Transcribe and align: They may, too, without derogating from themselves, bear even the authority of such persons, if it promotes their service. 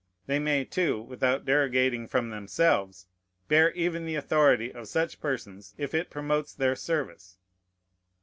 They 0.25 0.39
may, 0.39 0.65
too, 0.65 0.99
without 0.99 1.45
derogating 1.45 2.07
from 2.07 2.31
themselves, 2.31 3.05
bear 3.47 3.69
even 3.73 4.03
the 4.03 4.15
authority 4.15 4.73
of 4.73 4.87
such 4.87 5.21
persons, 5.21 5.75
if 5.77 5.93
it 5.93 6.09
promotes 6.09 6.55
their 6.55 6.75
service. 6.75 7.37